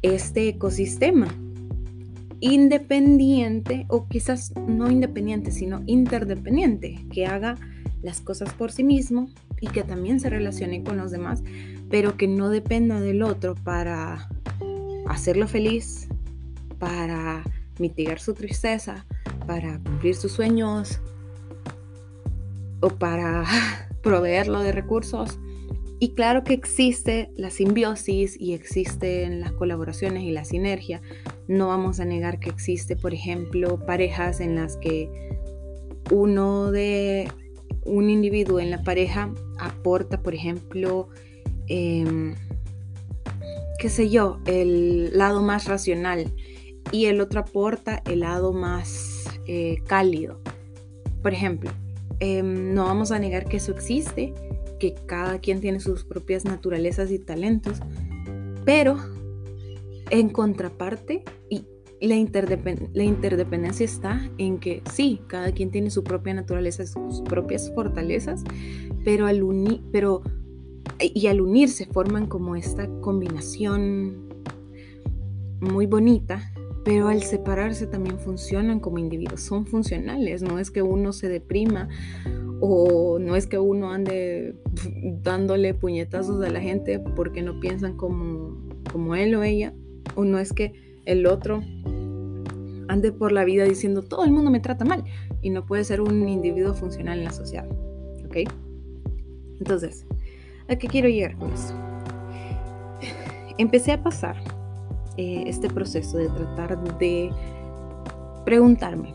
este 0.01 0.49
ecosistema 0.49 1.27
independiente, 2.39 3.85
o 3.89 4.07
quizás 4.07 4.53
no 4.67 4.89
independiente, 4.91 5.51
sino 5.51 5.83
interdependiente, 5.85 7.05
que 7.11 7.25
haga 7.25 7.55
las 8.01 8.21
cosas 8.21 8.53
por 8.53 8.71
sí 8.71 8.83
mismo 8.83 9.29
y 9.59 9.67
que 9.67 9.83
también 9.83 10.19
se 10.19 10.29
relacione 10.29 10.83
con 10.83 10.97
los 10.97 11.11
demás, 11.11 11.43
pero 11.89 12.17
que 12.17 12.27
no 12.27 12.49
dependa 12.49 13.01
del 13.01 13.23
otro 13.23 13.55
para 13.55 14.29
hacerlo 15.07 15.47
feliz, 15.47 16.07
para 16.79 17.43
mitigar 17.79 18.19
su 18.19 18.33
tristeza, 18.33 19.05
para 19.45 19.79
cumplir 19.79 20.15
sus 20.15 20.31
sueños 20.33 20.99
o 22.81 22.89
para 22.89 23.45
proveerlo 24.03 24.61
de 24.61 24.71
recursos. 24.71 25.39
Y 25.99 26.13
claro 26.13 26.43
que 26.43 26.53
existe 26.53 27.31
la 27.35 27.49
simbiosis 27.49 28.39
y 28.39 28.53
existen 28.53 29.41
las 29.41 29.51
colaboraciones 29.53 30.23
y 30.23 30.31
la 30.31 30.45
sinergia. 30.45 31.01
No 31.47 31.67
vamos 31.67 31.99
a 31.99 32.05
negar 32.05 32.39
que 32.39 32.49
existe, 32.49 32.95
por 32.95 33.13
ejemplo, 33.13 33.79
parejas 33.85 34.39
en 34.39 34.55
las 34.55 34.77
que 34.77 35.09
uno 36.11 36.71
de 36.71 37.27
un 37.85 38.09
individuo 38.09 38.59
en 38.59 38.69
la 38.71 38.83
pareja 38.83 39.33
aporta, 39.59 40.21
por 40.21 40.33
ejemplo, 40.33 41.09
em, 41.67 42.35
qué 43.79 43.89
sé 43.89 44.09
yo, 44.09 44.39
el 44.45 45.17
lado 45.17 45.41
más 45.41 45.65
racional 45.65 46.33
y 46.91 47.05
el 47.05 47.21
otro 47.21 47.41
aporta 47.41 48.01
el 48.05 48.21
lado 48.21 48.53
más 48.53 49.25
eh, 49.45 49.81
cálido. 49.87 50.41
Por 51.21 51.33
ejemplo, 51.33 51.71
em, 52.19 52.73
no 52.73 52.85
vamos 52.85 53.11
a 53.11 53.19
negar 53.19 53.45
que 53.45 53.57
eso 53.57 53.71
existe, 53.71 54.33
que 54.79 54.95
cada 55.05 55.39
quien 55.39 55.61
tiene 55.61 55.79
sus 55.79 56.03
propias 56.03 56.45
naturalezas 56.45 57.11
y 57.11 57.19
talentos, 57.19 57.79
pero 58.65 58.97
en 60.09 60.29
contraparte, 60.29 61.23
y 61.49 61.65
la, 62.01 62.15
interdependencia 62.15 63.83
está 63.83 64.29
en 64.37 64.59
que 64.59 64.81
sí, 64.91 65.21
cada 65.27 65.51
quien 65.51 65.71
tiene 65.71 65.89
su 65.89 66.03
propia 66.03 66.33
naturaleza, 66.33 66.85
sus 66.85 67.21
propias 67.21 67.71
fortalezas, 67.73 68.43
pero 69.03 69.25
al 69.25 69.43
unir, 69.43 69.81
pero 69.91 70.21
y 70.99 71.27
al 71.27 71.41
unirse 71.41 71.85
forman 71.85 72.27
como 72.27 72.55
esta 72.55 72.87
combinación 73.01 74.29
muy 75.59 75.85
bonita 75.85 76.51
pero 76.87 77.09
al 77.09 77.21
separarse 77.21 77.85
también 77.85 78.17
funcionan 78.17 78.79
como 78.79 78.97
individuos, 78.97 79.41
son 79.41 79.65
funcionales, 79.65 80.41
no 80.41 80.57
es 80.57 80.71
que 80.71 80.81
uno 80.81 81.11
se 81.11 81.27
deprima 81.27 81.89
o 82.61 83.19
no 83.19 83.35
es 83.35 83.45
que 83.45 83.59
uno 83.59 83.91
ande 83.91 84.55
dándole 85.21 85.73
puñetazos 85.73 86.41
a 86.45 86.49
la 86.49 86.61
gente 86.61 86.99
porque 86.99 87.41
no 87.41 87.59
piensan 87.59 87.97
como, 87.97 88.57
como 88.89 89.15
él 89.15 89.35
o 89.35 89.43
ella, 89.43 89.73
o 90.17 90.25
no 90.25 90.39
es 90.39 90.51
que 90.51 90.73
el 91.05 91.25
otro 91.27 91.63
ande 92.89 93.11
por 93.11 93.31
la 93.31 93.45
vida 93.45 93.63
diciendo 93.63 94.01
todo 94.01 94.25
el 94.25 94.31
mundo 94.31 94.49
me 94.49 94.59
trata 94.59 94.83
mal 94.83 95.05
y 95.41 95.51
no 95.51 95.65
puede 95.65 95.83
ser 95.83 96.01
un 96.01 96.27
individuo 96.27 96.73
funcional 96.73 97.19
en 97.19 97.25
la 97.25 97.31
sociedad, 97.31 97.67
¿ok? 98.25 98.37
Entonces, 99.59 100.05
¿a 100.67 100.75
qué 100.75 100.87
quiero 100.87 101.07
llegar 101.07 101.37
con 101.37 101.53
esto? 101.53 101.73
Empecé 103.59 103.91
a 103.91 104.01
pasar 104.01 104.37
eh, 105.17 105.43
este 105.45 105.69
proceso 105.69 106.17
de 106.17 106.29
tratar 106.29 106.97
de 106.97 107.31
preguntarme 108.43 109.13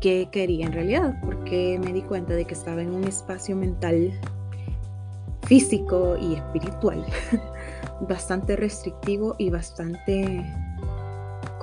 qué 0.00 0.28
quería 0.32 0.66
en 0.66 0.72
realidad, 0.72 1.20
porque 1.24 1.78
me 1.82 1.92
di 1.92 2.02
cuenta 2.02 2.34
de 2.34 2.44
que 2.44 2.54
estaba 2.54 2.82
en 2.82 2.92
un 2.92 3.04
espacio 3.04 3.54
mental, 3.54 4.12
físico 5.42 6.16
y 6.20 6.34
espiritual 6.34 7.04
bastante 8.06 8.56
restrictivo 8.56 9.34
y 9.38 9.50
bastante 9.50 10.44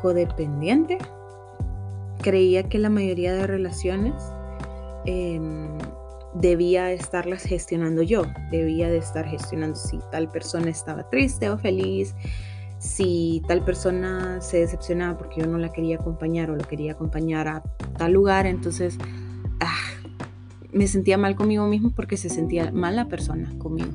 codependiente. 0.01 0.97
Creía 2.21 2.63
que 2.63 2.79
la 2.79 2.89
mayoría 2.89 3.33
de 3.33 3.47
relaciones 3.47 4.13
em, 5.05 5.77
debía 6.33 6.91
estarlas 6.91 7.43
gestionando 7.43 8.01
yo, 8.01 8.23
debía 8.51 8.89
de 8.89 8.97
estar 8.97 9.25
gestionando 9.25 9.75
si 9.75 9.99
tal 10.11 10.29
persona 10.29 10.69
estaba 10.69 11.09
triste 11.09 11.49
o 11.49 11.57
feliz, 11.57 12.15
si 12.79 13.41
tal 13.47 13.63
persona 13.63 14.41
se 14.41 14.57
decepcionaba 14.57 15.17
porque 15.17 15.41
yo 15.41 15.47
no 15.47 15.57
la 15.57 15.71
quería 15.71 15.97
acompañar 15.97 16.49
o 16.49 16.55
lo 16.55 16.63
quería 16.63 16.93
acompañar 16.93 17.47
a 17.47 17.63
tal 17.97 18.13
lugar, 18.13 18.45
entonces 18.45 18.97
ah, 19.59 19.77
me 20.71 20.87
sentía 20.87 21.17
mal 21.17 21.35
conmigo 21.35 21.67
mismo 21.67 21.91
porque 21.95 22.17
se 22.17 22.29
sentía 22.29 22.71
mal 22.71 22.95
la 22.95 23.07
persona 23.07 23.53
conmigo. 23.59 23.91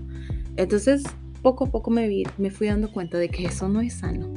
Entonces, 0.57 1.03
poco 1.43 1.65
a 1.65 1.71
poco 1.71 1.91
me, 1.91 2.25
me 2.39 2.51
fui 2.51 2.67
dando 2.67 2.91
cuenta 2.91 3.19
de 3.19 3.29
que 3.29 3.45
eso 3.45 3.69
no 3.69 3.81
es 3.81 3.95
sano 3.95 4.33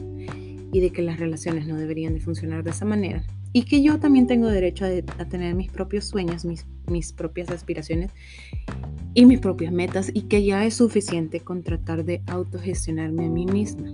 y 0.72 0.80
de 0.80 0.92
que 0.92 1.02
las 1.02 1.20
relaciones 1.20 1.68
no 1.68 1.76
deberían 1.76 2.14
de 2.14 2.20
funcionar 2.20 2.64
de 2.64 2.72
esa 2.72 2.86
manera. 2.86 3.24
Y 3.52 3.64
que 3.64 3.82
yo 3.82 4.00
también 4.00 4.28
tengo 4.28 4.48
derecho 4.48 4.86
a, 4.86 5.26
tener 5.26 5.56
mis 5.56 5.72
propios 5.72 6.06
sueños, 6.06 6.46
mis, 6.46 6.68
mis 6.88 7.12
propias 7.14 7.50
aspiraciones 7.50 8.12
y 9.16 9.26
mis 9.26 9.40
propias 9.40 9.74
metas 9.74 10.12
y 10.14 10.24
que 10.24 10.44
ya 10.44 10.66
es 10.66 10.76
suficiente 10.76 11.40
con 11.40 11.64
tratar 11.64 12.06
de 12.06 12.22
autogestionarme 12.28 13.26
a 13.26 13.30
mí 13.30 13.48
misma. 13.48 13.92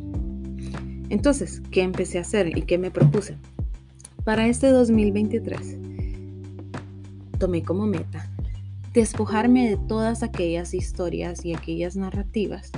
Entonces, 1.10 1.62
¿qué 1.72 1.84
empecé 1.84 2.18
a 2.18 2.22
hacer 2.22 2.58
y 2.58 2.64
qué 2.64 2.78
me 2.78 2.92
propuse? 2.92 3.38
Para 4.26 4.48
este 4.48 4.68
2023, 4.68 5.78
tomé 7.38 7.64
como 7.64 7.86
meta 7.86 8.30
despojarme 8.94 9.70
de 9.70 9.78
todas 9.78 10.24
aquellas 10.24 10.74
historias 10.74 11.46
y 11.46 11.54
aquellas 11.54 11.98
narrativas 11.98 12.72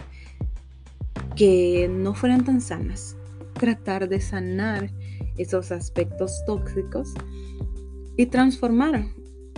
que 1.38 1.88
no 1.88 2.16
fueran 2.16 2.44
tan 2.44 2.60
sanas, 2.60 3.16
tratar 3.54 4.10
de 4.10 4.20
sanar 4.20 4.92
esos 5.38 5.72
aspectos 5.72 6.44
tóxicos 6.48 7.14
y 8.18 8.26
transformar 8.26 9.06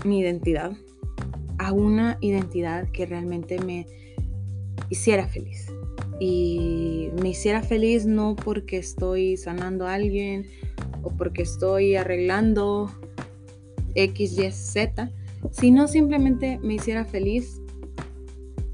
mi 0.03 0.19
identidad 0.19 0.73
a 1.57 1.71
una 1.71 2.17
identidad 2.19 2.89
que 2.91 3.05
realmente 3.05 3.59
me 3.59 3.87
hiciera 4.89 5.25
feliz. 5.27 5.67
Y 6.19 7.11
me 7.21 7.29
hiciera 7.29 7.61
feliz 7.61 8.05
no 8.05 8.35
porque 8.35 8.77
estoy 8.77 9.37
sanando 9.37 9.87
a 9.87 9.93
alguien 9.93 10.47
o 11.01 11.11
porque 11.11 11.43
estoy 11.43 11.95
arreglando 11.95 12.91
X, 13.95 14.37
Y, 14.37 14.51
Z, 14.51 15.11
sino 15.51 15.87
simplemente 15.87 16.59
me 16.61 16.73
hiciera 16.73 17.05
feliz 17.05 17.61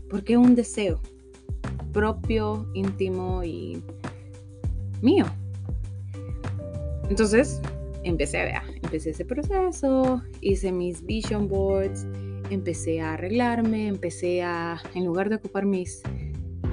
porque 0.09 0.37
un 0.37 0.55
deseo 0.55 0.99
propio, 1.95 2.69
íntimo 2.73 3.41
y 3.41 3.81
mío. 5.01 5.25
Entonces, 7.09 7.61
empecé 8.03 8.41
a 8.41 8.43
ver, 8.43 8.79
empecé 8.83 9.11
ese 9.11 9.23
proceso, 9.23 10.21
hice 10.41 10.73
mis 10.73 11.05
vision 11.05 11.47
boards, 11.47 12.05
empecé 12.49 12.99
a 12.99 13.13
arreglarme, 13.13 13.87
empecé 13.87 14.43
a, 14.43 14.81
en 14.93 15.05
lugar 15.05 15.29
de 15.29 15.35
ocupar 15.35 15.65
mis 15.65 16.03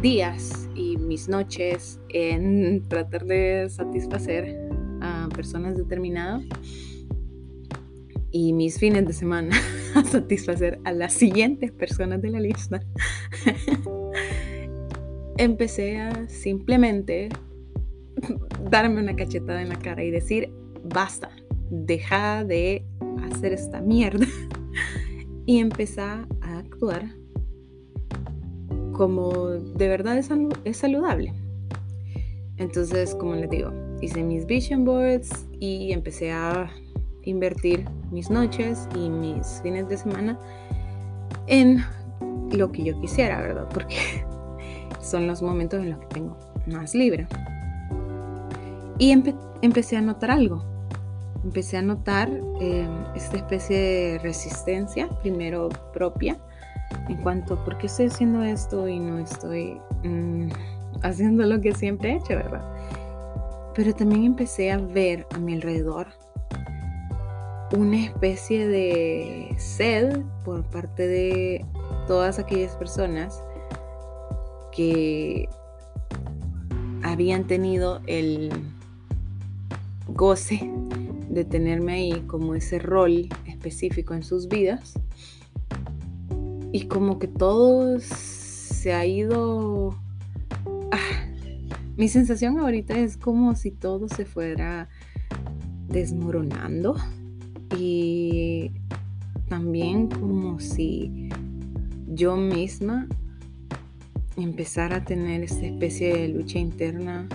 días 0.03 0.69
y 0.75 0.97
mis 0.97 1.29
noches 1.29 2.01
en 2.09 2.83
tratar 2.89 3.25
de 3.25 3.69
satisfacer 3.71 4.59
a 5.01 5.29
personas 5.33 5.77
determinadas 5.77 6.43
y 8.33 8.53
mis 8.55 8.79
fines 8.79 9.07
de 9.07 9.13
semana 9.13 9.57
a 9.95 10.03
satisfacer 10.03 10.81
a 10.85 10.93
las 10.93 11.13
siguientes 11.13 11.71
personas 11.71 12.21
de 12.23 12.31
la 12.31 12.41
lista, 12.41 12.83
empecé 15.43 15.99
a 15.99 16.29
simplemente 16.29 17.29
darme 18.71 19.01
una 19.01 19.17
cachetada 19.17 19.63
en 19.63 19.69
la 19.69 19.79
cara 19.79 20.05
y 20.05 20.11
decir, 20.11 20.53
basta, 20.85 21.31
deja 21.71 22.45
de 22.45 22.85
hacer 23.23 23.53
esta 23.53 23.81
mierda 23.81 24.27
y 25.47 25.59
empezar 25.59 26.27
a 26.41 26.59
actuar 26.59 27.07
como 28.93 29.33
de 29.49 29.89
verdad 29.89 30.19
es, 30.19 30.31
es 30.65 30.77
saludable. 30.77 31.33
Entonces, 32.59 33.15
como 33.15 33.35
les 33.35 33.51
digo, 33.51 33.73
hice 34.01 34.23
mis 34.23 34.47
vision 34.47 34.85
boards 34.85 35.47
y 35.59 35.93
empecé 35.93 36.31
a 36.31 36.71
invertir 37.25 37.85
mis 38.11 38.31
noches 38.31 38.87
y 38.95 39.09
mis 39.09 39.61
fines 39.63 39.89
de 39.89 39.97
semana 39.97 40.39
en 41.47 41.83
lo 42.53 42.71
que 42.71 42.85
yo 42.85 43.01
quisiera, 43.01 43.41
¿verdad? 43.41 43.69
Porque 43.73 44.25
son 45.03 45.27
los 45.27 45.43
momentos 45.43 45.81
en 45.81 45.91
los 45.91 45.99
que 46.01 46.07
tengo 46.07 46.37
más 46.67 46.95
libre. 46.95 47.27
Y 48.99 49.11
empecé 49.63 49.97
a 49.97 50.01
notar 50.01 50.31
algo. 50.31 50.65
Empecé 51.45 51.77
a 51.77 51.83
notar 51.83 52.31
em, 52.61 52.89
esta 53.17 53.37
especie 53.39 53.77
de 53.77 54.19
resistencia, 54.23 55.09
primero 55.23 55.71
propia, 55.93 56.39
en 57.09 57.17
cuanto 57.17 57.55
a 57.55 57.65
por 57.65 57.79
qué 57.79 57.87
estoy 57.87 58.07
haciendo 58.07 58.43
esto 58.43 58.87
y 58.87 59.01
no 59.01 59.19
estoy 59.19 59.81
mm, 60.05 60.49
haciendo 61.03 61.45
lo 61.45 61.61
que 61.61 61.75
siempre 61.75 62.13
he 62.13 62.17
hecho, 62.17 62.37
¿verdad? 62.37 62.63
Pero 63.75 63.93
también 63.95 64.25
empecé 64.25 64.71
a 64.71 64.79
ver 64.79 65.27
a 65.35 65.39
mi 65.39 65.55
alrededor 65.55 66.07
una 67.75 68.05
especie 68.05 68.69
de 68.69 69.55
sed 69.57 70.21
por 70.45 70.63
parte 70.65 71.09
de 71.09 71.65
todas 72.07 72.39
aquellas 72.39 72.77
personas 72.77 73.43
que 74.75 75.49
habían 77.03 77.47
tenido 77.47 78.01
el 78.07 78.51
goce 80.09 80.71
de 81.29 81.45
tenerme 81.45 81.93
ahí 81.93 82.25
como 82.27 82.55
ese 82.55 82.79
rol 82.79 83.29
específico 83.47 84.15
en 84.15 84.23
sus 84.23 84.49
vidas. 84.49 84.95
Y 86.73 86.87
como 86.87 87.19
que 87.19 87.29
todo 87.29 87.99
se 88.01 88.93
ha 88.95 89.05
ido... 89.07 89.99
Ah, 90.91 91.27
mi 91.97 92.09
sensación 92.09 92.59
ahorita 92.59 92.99
es 92.99 93.17
como 93.17 93.55
si 93.55 93.71
todo 93.71 94.09
se 94.09 94.25
fuera 94.25 94.89
desmoronando 95.89 96.97
y 97.79 98.73
también 99.49 100.09
como 100.09 100.59
si 100.61 101.29
yo 102.09 102.37
misma 102.37 103.07
empezara 104.37 104.97
a 104.97 105.05
tener 105.05 105.43
esta 105.43 105.67
especie 105.67 106.17
de 106.17 106.29
lucha 106.29 106.59
interna 106.59 107.29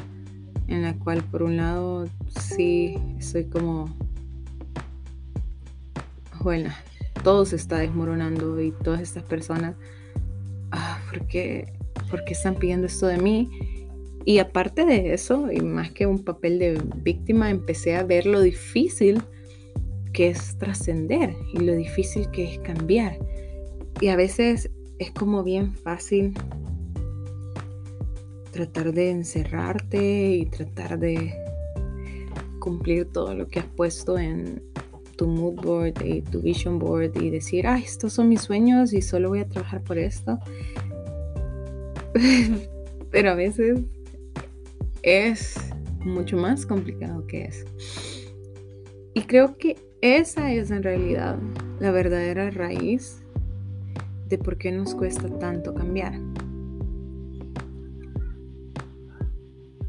en 0.68 0.82
la 0.82 0.94
cual 0.98 1.24
por 1.24 1.44
un 1.44 1.58
lado 1.58 2.08
sí 2.40 2.98
soy 3.20 3.46
como, 3.46 3.86
bueno, 6.42 6.70
todo 7.24 7.46
se 7.46 7.56
está 7.56 7.78
desmoronando 7.78 8.62
y 8.62 8.72
todas 8.84 9.02
estas 9.02 9.24
personas, 9.24 9.76
ah, 10.72 11.00
¿por, 11.10 11.20
¿por 12.10 12.26
qué 12.26 12.34
están 12.34 12.56
pidiendo 12.56 12.88
esto 12.88 13.08
de 13.08 13.18
mí? 13.18 13.50
Y 14.26 14.40
aparte 14.40 14.86
de 14.86 15.14
eso, 15.14 15.52
y 15.52 15.62
más 15.62 15.92
que 15.92 16.06
un 16.06 16.24
papel 16.24 16.60
de 16.60 16.82
víctima, 16.98 17.50
empecé 17.50 17.96
a 17.96 18.04
ver 18.04 18.26
lo 18.26 18.42
difícil 18.42 19.22
que 20.12 20.28
es 20.28 20.58
trascender 20.58 21.34
y 21.54 21.60
lo 21.60 21.74
difícil 21.74 22.30
que 22.32 22.54
es 22.54 22.60
cambiar. 22.60 23.18
Y 24.02 24.10
a 24.10 24.18
veces 24.18 24.70
es 25.00 25.12
como 25.12 25.44
bien 25.44 25.74
fácil 25.76 26.34
tratar 28.58 28.92
de 28.92 29.12
encerrarte 29.12 30.32
y 30.32 30.48
tratar 30.48 30.98
de 30.98 31.32
cumplir 32.58 33.06
todo 33.06 33.36
lo 33.36 33.48
que 33.48 33.60
has 33.60 33.68
puesto 33.68 34.18
en 34.18 34.64
tu 35.16 35.28
mood 35.28 35.62
board 35.62 36.04
y 36.04 36.22
tu 36.22 36.42
vision 36.42 36.80
board 36.80 37.22
y 37.22 37.30
decir, 37.30 37.68
ah, 37.68 37.78
estos 37.78 38.14
son 38.14 38.30
mis 38.30 38.42
sueños 38.42 38.94
y 38.94 39.04
solo 39.04 39.30
voy 39.30 39.42
a 39.42 39.48
trabajar 39.48 39.84
por 39.84 40.00
esto. 40.00 40.40
Pero 43.12 43.30
a 43.30 43.36
veces 43.36 43.80
es 45.04 45.56
mucho 46.00 46.36
más 46.36 46.66
complicado 46.66 47.28
que 47.28 47.46
eso. 47.46 47.66
Y 49.14 49.22
creo 49.22 49.56
que 49.58 49.76
esa 50.02 50.52
es 50.52 50.72
en 50.72 50.82
realidad 50.82 51.38
la 51.80 51.92
verdadera 51.92 52.50
raíz 52.50 53.22
de 54.28 54.40
por 54.40 54.58
qué 54.58 54.72
nos 54.72 54.96
cuesta 54.96 55.30
tanto 55.38 55.76
cambiar. 55.76 56.27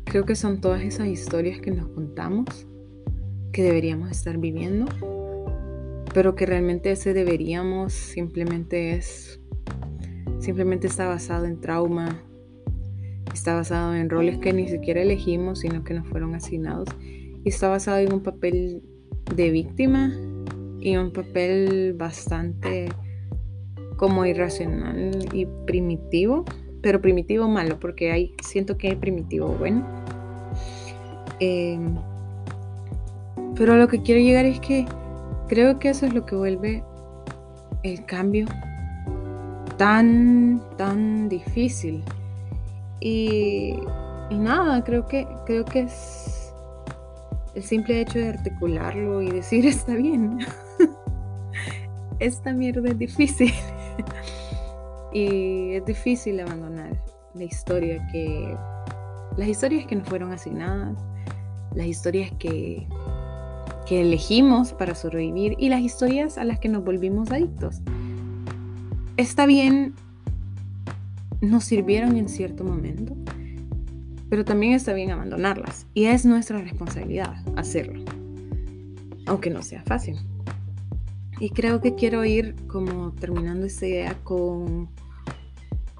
Creo 0.08 0.24
que 0.24 0.36
son 0.36 0.62
todas 0.62 0.80
esas 0.82 1.06
historias 1.06 1.60
que 1.60 1.70
nos 1.70 1.86
contamos, 1.88 2.66
que 3.52 3.62
deberíamos 3.62 4.10
estar 4.10 4.38
viviendo, 4.38 4.86
pero 6.14 6.34
que 6.34 6.46
realmente 6.46 6.90
ese 6.90 7.12
deberíamos 7.12 7.92
simplemente 7.92 8.94
es, 8.94 9.38
simplemente 10.38 10.86
está 10.86 11.06
basado 11.06 11.44
en 11.44 11.60
trauma, 11.60 12.22
está 13.34 13.54
basado 13.54 13.94
en 13.94 14.08
roles 14.08 14.38
que 14.38 14.54
ni 14.54 14.66
siquiera 14.66 15.02
elegimos, 15.02 15.58
sino 15.58 15.84
que 15.84 15.92
nos 15.92 16.08
fueron 16.08 16.34
asignados, 16.34 16.88
y 17.44 17.50
está 17.50 17.68
basado 17.68 17.98
en 17.98 18.10
un 18.10 18.22
papel 18.22 18.82
de 19.36 19.50
víctima 19.50 20.10
y 20.80 20.96
un 20.96 21.12
papel 21.12 21.92
bastante 21.92 22.88
como 23.98 24.24
irracional 24.24 25.28
y 25.34 25.44
primitivo 25.66 26.46
pero 26.82 27.00
primitivo 27.00 27.48
malo, 27.48 27.78
porque 27.80 28.12
hay, 28.12 28.34
siento 28.42 28.78
que 28.78 28.88
hay 28.88 28.96
primitivo 28.96 29.48
bueno. 29.48 29.84
Em, 31.40 31.96
pero 33.54 33.76
lo 33.76 33.88
que 33.88 34.02
quiero 34.02 34.20
llegar 34.20 34.44
es 34.44 34.60
que 34.60 34.86
creo 35.48 35.78
que 35.78 35.90
eso 35.90 36.06
es 36.06 36.14
lo 36.14 36.24
que 36.24 36.36
vuelve 36.36 36.84
el 37.82 38.04
cambio 38.04 38.46
tan, 39.76 40.60
tan 40.76 41.28
difícil. 41.28 42.02
Y, 43.00 43.74
y 44.30 44.38
nada, 44.38 44.82
creo 44.84 45.06
que, 45.06 45.26
creo 45.46 45.64
que 45.64 45.80
es 45.80 46.52
el 47.54 47.62
simple 47.62 48.00
hecho 48.00 48.18
de 48.18 48.28
articularlo 48.28 49.22
y 49.22 49.30
decir 49.30 49.66
está 49.66 49.94
bien. 49.94 50.38
Esta 52.18 52.52
mierda 52.52 52.88
es 52.88 52.98
difícil. 52.98 53.52
Y 55.10 55.72
es 55.72 55.86
difícil 55.86 56.38
abandonar 56.38 56.92
la 57.32 57.44
historia 57.44 58.06
que. 58.12 58.54
las 59.38 59.48
historias 59.48 59.86
que 59.86 59.96
nos 59.96 60.06
fueron 60.06 60.32
asignadas, 60.32 60.98
las 61.74 61.86
historias 61.86 62.30
que, 62.38 62.86
que 63.86 64.02
elegimos 64.02 64.72
para 64.72 64.94
sobrevivir 64.94 65.56
y 65.58 65.68
las 65.68 65.80
historias 65.80 66.38
a 66.38 66.44
las 66.44 66.58
que 66.58 66.68
nos 66.68 66.84
volvimos 66.84 67.30
adictos. 67.30 67.80
Está 69.16 69.46
bien, 69.46 69.94
nos 71.40 71.64
sirvieron 71.64 72.16
en 72.16 72.28
cierto 72.28 72.64
momento, 72.64 73.16
pero 74.28 74.44
también 74.44 74.72
está 74.72 74.92
bien 74.92 75.10
abandonarlas. 75.10 75.86
Y 75.94 76.04
es 76.04 76.24
nuestra 76.24 76.60
responsabilidad 76.60 77.36
hacerlo, 77.56 78.04
aunque 79.26 79.50
no 79.50 79.62
sea 79.62 79.82
fácil. 79.84 80.16
Y 81.40 81.50
creo 81.50 81.80
que 81.80 81.94
quiero 81.94 82.24
ir 82.24 82.54
como 82.66 83.12
terminando 83.12 83.66
esta 83.66 83.86
idea 83.86 84.14
con 84.24 84.88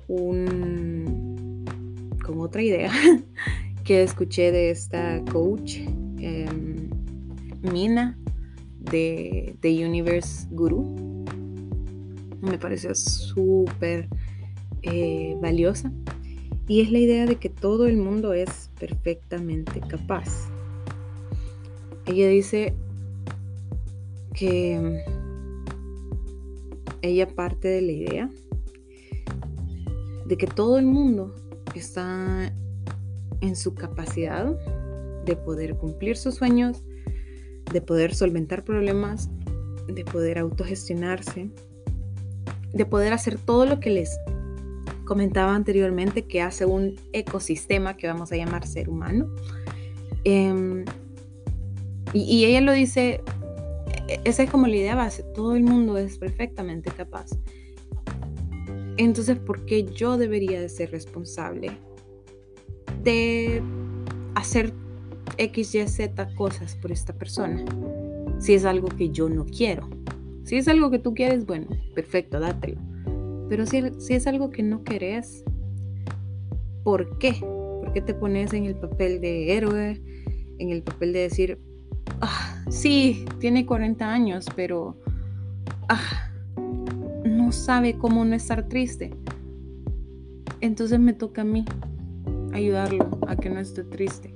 un 0.09 1.65
con 2.25 2.41
otra 2.41 2.63
idea 2.63 2.91
que 3.89 4.03
escuché 4.03 4.53
de 4.53 4.69
esta 4.69 5.25
coach, 5.33 5.79
em, 6.19 6.91
Mina, 7.63 8.19
de 8.81 9.57
The 9.61 9.87
Universe 9.87 10.47
Guru. 10.51 11.25
Me 12.43 12.59
pareció 12.59 12.95
súper 12.95 14.11
eh, 14.83 15.39
valiosa. 15.41 15.91
Y 16.67 16.83
es 16.83 16.93
la 16.93 16.99
idea 16.99 17.25
de 17.25 17.37
que 17.37 17.49
todo 17.49 17.87
el 17.87 17.97
mundo 17.97 18.35
es 18.35 18.71
perfectamente 18.79 19.81
capaz. 19.81 20.51
Ella 22.05 22.29
dice 22.29 22.75
que 24.35 25.03
ella 27.01 27.27
parte 27.27 27.69
de 27.69 27.81
la 27.81 27.93
idea 27.93 28.31
de 30.27 30.37
que 30.37 30.47
todo 30.47 30.77
el 30.77 30.85
mundo 30.85 31.35
está 31.75 32.53
en 33.41 33.57
su 33.57 33.75
capacidad 33.75 34.57
de 35.25 35.37
poder 35.37 35.77
cumplir 35.77 36.17
sus 36.17 36.37
sueños, 36.37 36.83
de 37.73 37.81
poder 37.81 38.15
solventar 38.15 38.65
problemas, 38.65 39.31
de 39.87 40.05
poder 40.05 40.39
autogestionarse, 40.39 41.51
de 42.73 42.87
poder 42.87 43.13
hacer 43.13 43.39
todo 43.39 43.67
lo 43.67 43.81
que 43.81 43.91
les 43.91 44.19
comentaba 45.05 45.55
anteriormente 45.55 46.27
que 46.27 46.43
hace 46.43 46.67
un 46.67 46.97
ecosistema 47.13 47.97
que 47.97 48.07
vamos 48.07 48.31
a 48.33 48.37
llamar 48.37 48.67
ser 48.67 48.89
humano. 48.89 49.35
Em, 50.25 50.85
y, 52.13 52.21
y, 52.23 52.45
ella 52.45 52.61
lo 52.61 52.73
dice, 52.73 53.23
e, 54.09 54.21
esa 54.25 54.43
es 54.43 54.51
como 54.51 54.67
la 54.67 54.77
idea 54.77 54.95
base, 54.95 55.23
todo 55.35 55.57
el 55.57 55.63
mundo 55.63 55.97
es 55.97 56.19
perfectamente 56.19 56.91
capaz. 56.91 57.31
Entonces, 58.99 59.39
¿por 59.39 59.65
qué 59.65 59.85
yo 59.85 60.19
debería 60.19 60.61
de 60.61 60.69
ser 60.69 60.91
responsable 60.91 61.71
de 63.09 63.63
hacer 64.35 64.75
X, 65.39 65.75
Y, 65.75 65.89
Z 65.89 66.35
cosas 66.35 66.77
por 66.77 66.93
esta 66.93 67.15
persona? 67.15 67.65
Si 68.39 68.53
es 68.53 68.67
algo 68.67 68.89
que 68.89 69.09
yo 69.09 69.31
no 69.31 69.47
quiero. 69.47 69.89
Si 70.45 70.57
es 70.57 70.69
algo 70.69 70.91
que 70.91 70.99
tú 70.99 71.15
quieres, 71.15 71.47
bueno, 71.47 71.69
perfecto, 71.95 72.39
dátelo. 72.39 72.79
Pero 73.49 73.65
si, 73.65 73.79
es 74.11 74.27
algo 74.27 74.51
que 74.51 74.63
no 74.63 74.85
querés, 74.85 75.43
¿por 76.85 77.19
qué? 77.19 77.33
¿Por 77.41 77.95
qué 77.95 78.03
te 78.03 78.13
pones 78.13 78.53
en 78.53 78.67
el 78.67 78.75
papel 78.75 79.23
de 79.23 79.57
héroe? 79.57 80.03
En 80.59 80.69
el 80.69 80.83
papel 80.83 81.15
de 81.15 81.21
decir, 81.21 81.59
ah, 82.21 82.63
sí, 82.69 83.25
tiene 83.41 83.65
40 83.65 84.07
años, 84.07 84.45
pero 84.55 84.99
ah, 85.89 86.31
no 87.25 87.53
sabe 87.53 87.97
cómo 87.97 88.23
no 88.27 88.35
estar 88.35 88.69
triste. 88.69 89.15
Entonces 90.61 91.01
me 91.01 91.15
toca 91.15 91.41
a 91.41 91.45
mí 91.45 91.65
ayudarlo 92.53 93.09
a 93.27 93.37
que 93.37 93.51
no 93.51 93.61
esté 93.61 93.85
triste. 93.85 94.35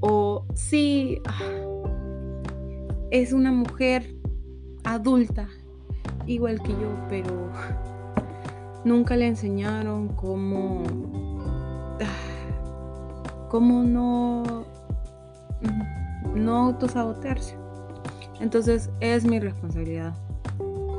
O 0.00 0.44
ah, 1.26 1.40
es 3.10 3.32
una 3.32 3.52
mujer 3.52 4.14
adulta, 4.84 5.48
igual 6.26 6.62
que 6.62 6.70
yo, 6.72 6.94
pero 7.08 7.50
nunca 8.84 9.16
le 9.16 9.26
enseñaron 9.26 10.08
cómo, 10.08 10.82
cómo 13.48 13.82
no, 13.82 14.64
no 16.34 16.56
autosabotearse. 16.56 17.56
Entonces 18.40 18.90
es 19.00 19.24
mi 19.24 19.40
responsabilidad 19.40 20.14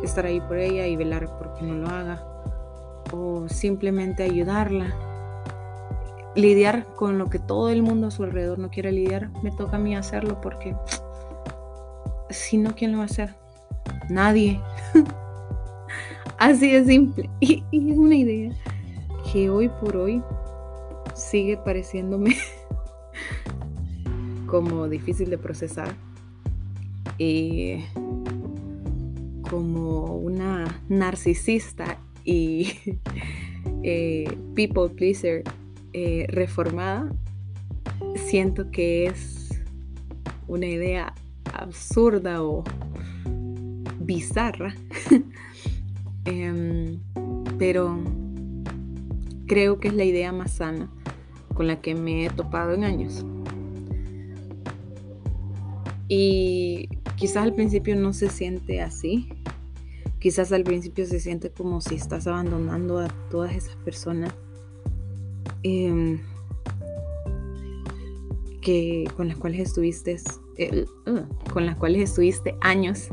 estar 0.04 0.26
ahí 0.26 0.42
por 0.42 0.58
ella 0.58 0.86
y 0.88 0.96
velar 0.96 1.38
porque 1.38 1.64
no 1.64 1.76
lo 1.76 1.88
haga. 1.88 2.24
O 3.14 3.48
simplemente 3.48 4.24
ayudarla. 4.24 4.94
Lidiar 6.38 6.86
con 6.96 7.18
lo 7.18 7.30
que 7.30 7.40
todo 7.40 7.70
el 7.70 7.82
mundo 7.82 8.08
a 8.08 8.12
su 8.12 8.24
alrededor 8.24 8.60
no 8.60 8.70
quiere 8.70 8.94
lidiar, 8.94 9.30
me 9.44 9.52
toca 9.52 9.76
a 9.76 9.80
mí 9.80 9.96
hacerlo 9.96 10.40
porque 10.40 10.76
si 12.30 12.58
no, 12.58 12.76
¿quién 12.76 12.92
lo 12.92 13.00
va 13.00 13.04
a 13.04 13.08
hacer? 13.08 13.36
Nadie. 14.10 14.62
Así 16.38 16.72
de 16.72 16.86
simple. 16.86 17.30
Y, 17.40 17.64
es 17.72 17.98
una 17.98 18.16
idea 18.16 18.52
que 19.32 19.50
hoy 19.50 19.70
por 19.70 19.98
hoy 19.98 20.22
sigue 21.16 21.58
pareciéndome 21.58 22.36
como 24.46 24.88
difícil 24.88 25.30
de 25.30 25.38
procesar. 25.38 25.94
Y 27.18 27.84
como 29.50 30.18
una 30.18 30.82
narcisista 30.88 31.98
y 32.24 32.74
eh, 33.84 34.38
people 34.54 34.90
pleaser 34.90 35.44
eh, 35.94 36.26
reformada, 36.30 37.12
siento 38.16 38.72
que 38.72 39.06
es 39.08 39.62
una 40.48 40.68
idea 40.68 41.14
absurda 41.54 42.44
o 42.44 42.64
bizarra 44.00 44.76
Em, 46.28 47.00
pero 47.58 47.98
creo 49.46 49.80
que 49.80 49.88
es 49.88 49.94
la 49.94 50.04
idea 50.04 50.34
más 50.34 50.52
sana 50.52 50.92
con 51.54 51.68
la 51.68 51.80
que 51.80 51.96
me 51.96 52.26
he 52.26 52.30
topado 52.30 52.74
en 52.74 52.84
años. 52.84 53.26
Y 56.10 56.90
quizás 57.16 57.44
al 57.44 57.54
principio 57.54 57.96
no 57.96 58.12
se 58.12 58.28
siente 58.28 58.82
así. 58.82 59.30
Quizás 60.20 60.52
al 60.52 60.64
principio 60.66 61.06
se 61.06 61.22
siente 61.22 61.50
como 61.50 61.80
si 61.80 61.96
estás 61.96 62.28
abandonando 62.28 63.00
a 63.00 63.08
todas 63.30 63.56
esas 63.56 63.78
personas 63.78 64.34
em, 65.64 66.20
que, 68.62 69.10
con 69.16 69.28
las 69.28 69.38
cuales 69.38 69.62
estuviste, 69.62 70.18
uh, 71.08 71.52
con 71.54 71.66
las 71.66 71.76
cuales 71.78 72.10
estuviste 72.10 72.56
años. 72.62 73.10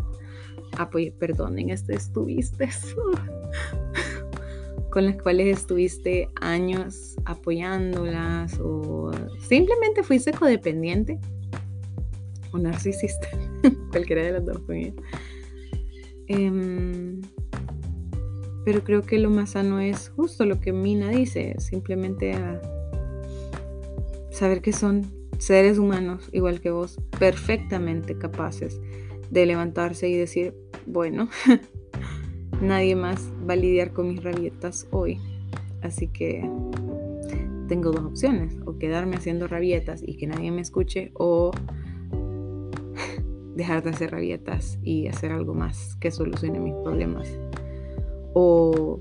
Apoyo, 0.77 1.13
perdonen, 1.19 1.71
este 1.71 1.95
estuviste. 1.95 2.69
Con 4.91 5.07
las 5.07 5.21
cuales 5.21 5.59
estuviste 5.59 6.29
años 6.41 7.17
apoyándolas 7.25 8.61
o 8.61 9.11
simplemente 9.41 10.05
fuiste 10.05 10.33
codependiente 10.33 11.19
o 12.53 12.59
narcisista, 12.59 13.27
cualquiera 13.91 14.23
de 14.23 14.33
las 14.33 14.45
dos 14.45 14.61
em, 16.29 17.21
pero 18.65 18.83
creo 18.83 19.03
que 19.03 19.19
lo 19.19 19.31
más 19.31 19.51
sano 19.51 19.81
es 19.81 20.11
justo 20.11 20.45
lo 20.47 20.61
que 20.61 20.73
Mina 20.73 21.11
dice, 21.11 21.57
simplemente 21.59 22.35
saber 24.31 24.63
que 24.63 24.73
son 24.73 25.13
seres 25.39 25.79
humanos 25.79 26.29
igual 26.33 26.61
que 26.61 26.71
vos, 26.71 26.99
perfectamente 27.19 28.17
capaces 28.17 28.81
de 29.31 29.47
levantarse 29.47 30.09
y 30.09 30.17
decir, 30.17 30.55
bueno, 30.87 31.29
nadie 32.63 32.97
más 32.97 33.31
va 33.49 33.55
a 33.55 33.57
lidiar 33.57 33.93
con 33.93 34.09
mis 34.09 34.23
rabietas 34.23 34.87
hoy. 34.91 35.19
Así 35.83 36.09
que 36.09 36.49
tengo 37.69 37.93
dos 37.93 38.05
opciones, 38.05 38.57
o 38.65 38.79
quedarme 38.79 39.17
haciendo 39.17 39.49
rabietas 39.49 40.03
y 40.07 40.17
que 40.17 40.27
nadie 40.27 40.51
me 40.51 40.61
escuche, 40.61 41.11
o 41.15 41.51
dejar 43.55 43.83
de 43.83 43.91
hacer 43.91 44.11
rabietas 44.11 44.79
y 44.83 45.09
hacer 45.09 45.33
algo 45.33 45.55
más 45.55 45.97
que 45.97 46.11
solucione 46.11 46.61
mis 46.61 46.75
problemas. 46.75 47.29
O 48.35 49.01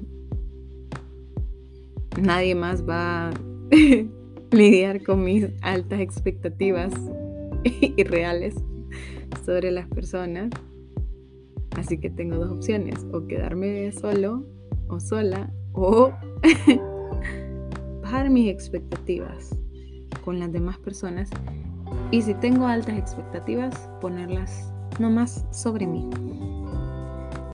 nadie 2.22 2.56
más 2.56 2.88
va 2.88 3.30
a 3.30 3.34
lidiar 4.52 5.04
con 5.04 5.24
mis 5.24 5.48
altas 5.62 6.00
expectativas 6.00 6.93
irreales 7.98 8.56
sobre 9.46 9.72
las 9.72 9.88
personas 9.89 10.50
Así 11.78 11.98
que 11.98 12.10
tengo 12.10 12.38
dos 12.38 12.52
opciones, 12.52 13.06
o 13.12 13.26
quedarme 13.28 13.91
solo 13.91 14.46
o 14.89 15.00
sola, 15.00 15.52
o 15.74 16.12
bajar 18.02 18.30
mis 18.30 18.50
expectativas 18.50 19.58
con 20.24 20.39
las 20.39 20.52
demás 20.52 20.78
personas. 20.78 21.30
Y 22.12 22.22
si 22.22 22.36
tengo 22.36 22.67
altas 22.67 22.98
expectativas, 22.98 23.89
ponerlas 24.02 24.72
no 25.00 25.10
más 25.10 25.46
sobre 25.52 25.88
mí. 25.88 26.10